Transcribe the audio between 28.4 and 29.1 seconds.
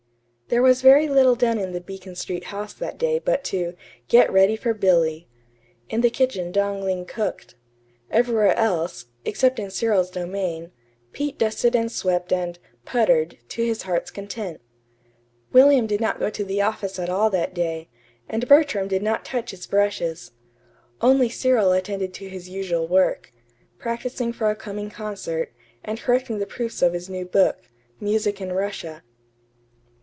in Russia."